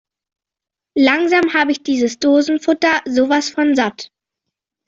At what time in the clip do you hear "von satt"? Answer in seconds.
3.51-4.09